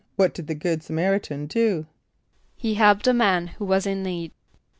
= 0.09 0.15
What 0.15 0.33
did 0.33 0.47
the 0.47 0.55
good 0.55 0.79
S[+a] 0.79 0.93
m[)a]r´[)i] 0.93 1.21
tan 1.21 1.45
do? 1.45 1.85
=He 2.55 2.73
helped 2.73 3.05
a 3.05 3.13
man 3.13 3.49
who 3.49 3.65
was 3.65 3.85
in 3.85 4.01
need. 4.01 4.31